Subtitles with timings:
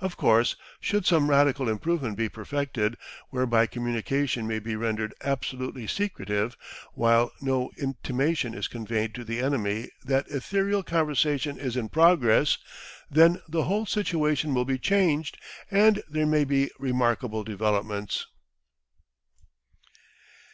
[0.00, 2.96] Of course, should some radical improvement be perfected,
[3.28, 6.56] whereby communication may be rendered absolutely secretive,
[6.94, 12.56] while no intimation is conveyed to the enemy that ethereal conversation is in progress,
[13.10, 15.36] then the whole situation will be changed,
[15.70, 18.26] and there may be remarkable developments.